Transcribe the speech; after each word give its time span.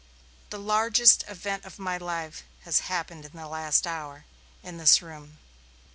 "The 0.49 0.57
largest 0.57 1.23
event 1.27 1.63
of 1.63 1.77
my 1.77 1.95
life 1.99 2.41
has 2.61 2.79
happened 2.89 3.23
in 3.23 3.33
the 3.37 3.47
last 3.47 3.85
hour, 3.85 4.25
in 4.63 4.77
this 4.79 4.99
room. 4.99 5.37